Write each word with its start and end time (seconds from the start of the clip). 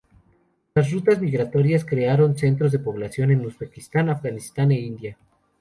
Las 0.73 0.89
rutas 0.91 1.21
migratorias 1.21 1.85
crearon 1.85 2.35
centros 2.35 2.71
de 2.71 2.79
población 2.79 3.29
en 3.29 3.45
Uzbekistán, 3.45 4.09
Afganistán 4.09 4.71
e 4.71 4.79
India. 4.79 5.15